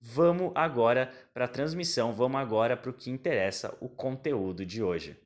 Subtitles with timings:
[0.00, 5.20] Vamos agora para a transmissão, vamos agora para o que interessa, o conteúdo de hoje.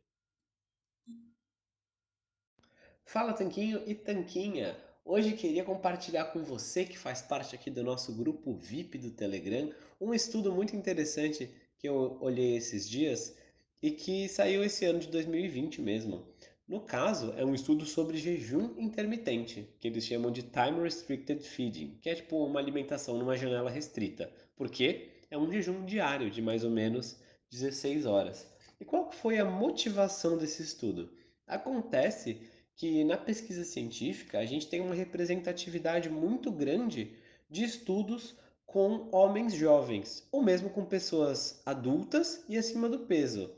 [3.05, 4.77] Fala Tanquinho e Tanquinha!
[5.05, 9.72] Hoje queria compartilhar com você que faz parte aqui do nosso grupo VIP do Telegram
[10.00, 13.36] um estudo muito interessante que eu olhei esses dias
[13.80, 16.27] e que saiu esse ano de 2020 mesmo.
[16.67, 21.99] No caso, é um estudo sobre jejum intermitente, que eles chamam de Time Restricted Feeding,
[22.01, 26.65] que é tipo uma alimentação numa janela restrita, porque é um jejum diário de mais
[26.65, 28.51] ou menos 16 horas.
[28.81, 31.13] E qual foi a motivação desse estudo?
[31.47, 32.41] Acontece
[32.77, 37.17] que na pesquisa científica a gente tem uma representatividade muito grande
[37.49, 43.55] de estudos com homens jovens, ou mesmo com pessoas adultas e acima do peso.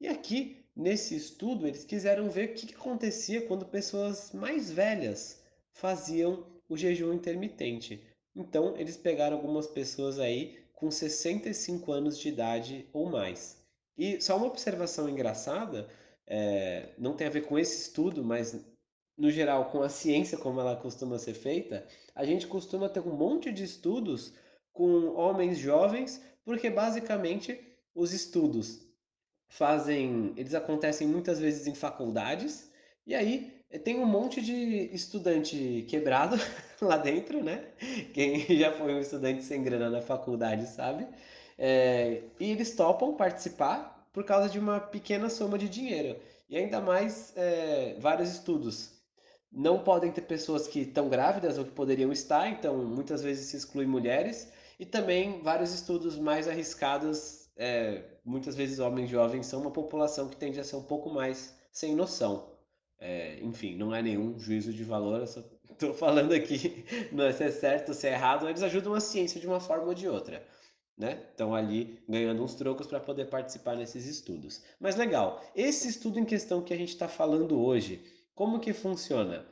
[0.00, 6.46] E aqui Nesse estudo, eles quiseram ver o que acontecia quando pessoas mais velhas faziam
[6.70, 8.02] o jejum intermitente.
[8.34, 13.62] Então, eles pegaram algumas pessoas aí com 65 anos de idade ou mais.
[13.94, 15.86] E só uma observação engraçada,
[16.26, 18.58] é, não tem a ver com esse estudo, mas
[19.18, 23.14] no geral com a ciência como ela costuma ser feita, a gente costuma ter um
[23.14, 24.32] monte de estudos
[24.72, 27.60] com homens jovens, porque basicamente
[27.94, 28.89] os estudos
[29.50, 32.70] fazem, eles acontecem muitas vezes em faculdades,
[33.06, 34.54] e aí eh, tem um monte de
[34.94, 36.36] estudante quebrado
[36.80, 37.64] lá dentro, né?
[38.14, 41.06] Quem já foi um estudante sem grana na faculdade sabe.
[41.58, 46.16] É, e eles topam participar por causa de uma pequena soma de dinheiro.
[46.48, 48.92] E ainda mais é, vários estudos.
[49.52, 53.56] Não podem ter pessoas que estão grávidas ou que poderiam estar, então muitas vezes se
[53.56, 54.48] exclui mulheres.
[54.78, 60.36] E também vários estudos mais arriscados é, muitas vezes homens jovens são uma população que
[60.36, 62.48] tende a ser um pouco mais sem noção.
[62.98, 67.32] É, enfim, não é nenhum juízo de valor, eu só estou falando aqui, não é
[67.32, 70.08] se é certo se é errado, eles ajudam a ciência de uma forma ou de
[70.08, 70.42] outra.
[70.96, 71.22] Né?
[71.30, 74.62] Estão ali ganhando uns trocos para poder participar nesses estudos.
[74.78, 78.02] Mas legal, esse estudo em questão que a gente está falando hoje,
[78.34, 79.46] como que funciona?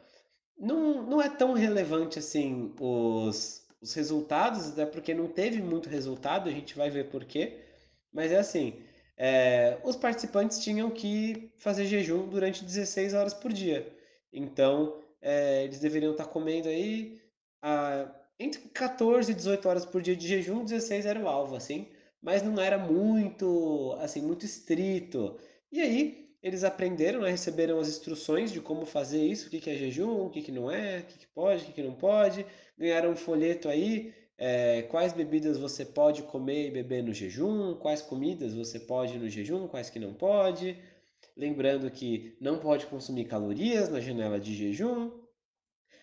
[0.58, 6.48] Não, não é tão relevante assim os, os resultados, até porque não teve muito resultado,
[6.48, 7.67] a gente vai ver por quê.
[8.12, 8.82] Mas é assim,
[9.16, 13.92] é, os participantes tinham que fazer jejum durante 16 horas por dia.
[14.32, 17.20] Então, é, eles deveriam estar comendo aí
[17.62, 18.08] a,
[18.38, 21.88] entre 14 e 18 horas por dia de jejum, 16 era o alvo, assim.
[22.22, 25.36] Mas não era muito, assim, muito estrito.
[25.70, 29.70] E aí, eles aprenderam, né, receberam as instruções de como fazer isso, o que, que
[29.70, 31.94] é jejum, o que, que não é, o que, que pode, o que, que não
[31.94, 32.46] pode.
[32.78, 38.00] Ganharam um folheto aí é, quais bebidas você pode comer e beber no jejum, quais
[38.00, 40.78] comidas você pode no jejum, quais que não pode.
[41.36, 45.10] Lembrando que não pode consumir calorias na janela de jejum.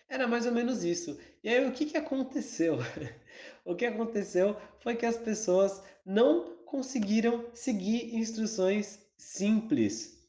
[0.08, 1.18] Era mais ou menos isso.
[1.42, 2.78] E aí o que, que aconteceu?
[3.64, 10.28] o que aconteceu foi que as pessoas não conseguiram seguir instruções simples.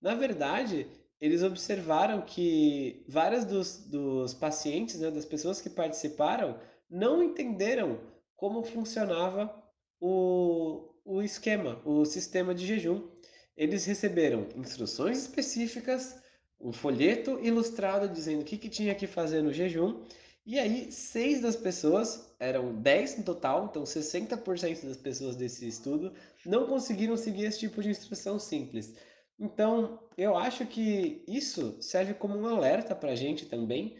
[0.00, 0.86] Na verdade,
[1.20, 6.56] eles observaram que várias dos, dos pacientes, né, das pessoas que participaram,
[6.90, 8.00] não entenderam
[8.36, 9.52] como funcionava
[10.00, 13.08] o, o esquema, o sistema de jejum.
[13.56, 16.16] Eles receberam instruções específicas,
[16.60, 20.04] um folheto ilustrado dizendo o que, que tinha que fazer no jejum.
[20.46, 26.14] E aí, seis das pessoas, eram 10 no total, então 60% das pessoas desse estudo,
[26.46, 28.94] não conseguiram seguir esse tipo de instrução simples.
[29.38, 33.96] Então, eu acho que isso serve como um alerta para a gente também,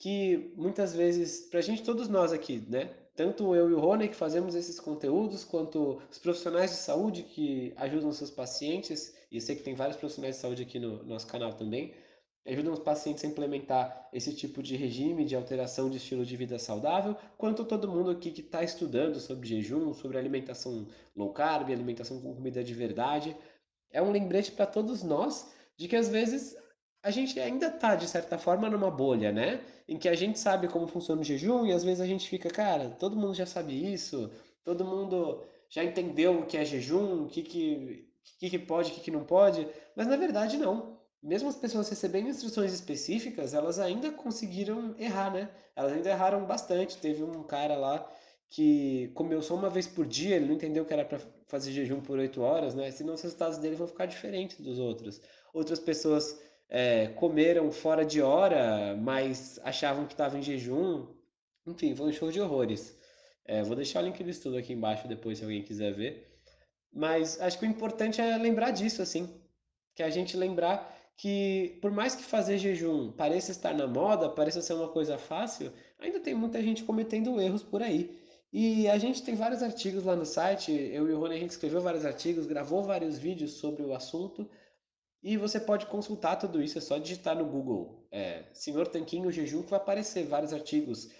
[0.00, 2.90] que muitas vezes, para a gente, todos nós aqui, né?
[3.14, 7.74] Tanto eu e o Rony que fazemos esses conteúdos, quanto os profissionais de saúde que
[7.76, 11.26] ajudam seus pacientes, e eu sei que tem vários profissionais de saúde aqui no nosso
[11.26, 11.92] canal também,
[12.46, 16.58] ajudam os pacientes a implementar esse tipo de regime de alteração de estilo de vida
[16.58, 22.22] saudável, quanto todo mundo aqui que está estudando sobre jejum, sobre alimentação low carb, alimentação
[22.22, 23.36] com comida de verdade.
[23.92, 26.56] É um lembrete para todos nós de que às vezes
[27.02, 29.60] a gente ainda está, de certa forma, numa bolha, né?
[29.88, 32.50] Em que a gente sabe como funciona o jejum e às vezes a gente fica,
[32.50, 34.30] cara, todo mundo já sabe isso,
[34.64, 38.08] todo mundo já entendeu o que é jejum, o que, que,
[38.38, 39.66] que, que pode, o que, que não pode,
[39.96, 40.98] mas na verdade não.
[41.22, 45.50] Mesmo as pessoas recebendo instruções específicas, elas ainda conseguiram errar, né?
[45.76, 46.96] Elas ainda erraram bastante.
[46.96, 48.10] Teve um cara lá
[48.48, 52.00] que comeu só uma vez por dia, ele não entendeu que era para fazer jejum
[52.00, 52.90] por 8 horas, né?
[52.90, 55.20] Senão os resultados dele vão ficar diferentes dos outros.
[55.52, 56.40] Outras pessoas
[56.70, 61.06] é, comeram fora de hora, mas achavam que estava em jejum.
[61.66, 62.96] Enfim, foi um show de horrores.
[63.44, 66.30] É, vou deixar o link do estudo aqui embaixo depois, se alguém quiser ver.
[66.92, 69.28] Mas acho que o importante é lembrar disso, assim.
[69.94, 74.62] Que a gente lembrar que, por mais que fazer jejum pareça estar na moda, pareça
[74.62, 78.16] ser uma coisa fácil, ainda tem muita gente cometendo erros por aí.
[78.52, 81.50] E a gente tem vários artigos lá no site, eu e o Rony a gente
[81.50, 84.48] escreveu vários artigos, gravou vários vídeos sobre o assunto.
[85.22, 89.62] E você pode consultar tudo isso, é só digitar no Google é, Senhor Tanquinho Jejum
[89.62, 91.10] que vai aparecer vários artigos.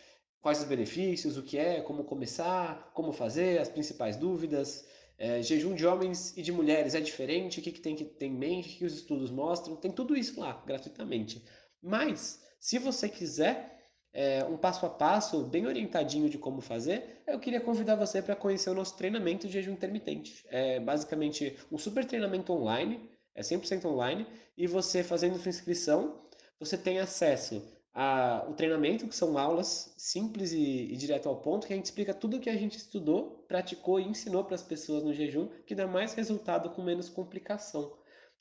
[0.41, 4.87] Quais os benefícios, o que é, como começar, como fazer, as principais dúvidas.
[5.19, 8.25] É, jejum de homens e de mulheres é diferente, o que, que tem que ter
[8.25, 11.45] em mente, o que os estudos mostram, tem tudo isso lá, gratuitamente.
[11.83, 13.81] Mas, se você quiser
[14.15, 18.35] é, um passo a passo bem orientadinho de como fazer, eu queria convidar você para
[18.35, 20.43] conhecer o nosso treinamento de jejum intermitente.
[20.49, 26.21] É basicamente um super treinamento online é 100% online e você fazendo sua inscrição,
[26.59, 27.63] você tem acesso
[27.93, 32.15] ao treinamento, que são aulas simples e, e, direto ao ponto, que a gente explica
[32.15, 35.75] tudo o que a gente estudou, praticou e ensinou para as pessoas no jejum, que
[35.75, 37.93] dá mais resultado com menos complicação.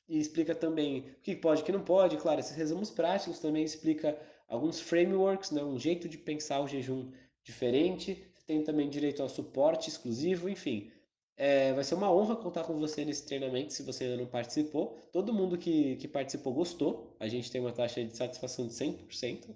[0.08, 3.64] E explica também o que pode o que não pode, claro, esses resumos práticos também
[3.64, 7.10] explica alguns frameworks, né, um jeito de pensar o jejum
[7.42, 10.90] diferente, tem também direito ao suporte exclusivo, enfim,
[11.40, 14.98] é, vai ser uma honra contar com você nesse treinamento se você ainda não participou.
[15.10, 17.16] Todo mundo que, que participou gostou.
[17.18, 19.48] A gente tem uma taxa de satisfação de 100%.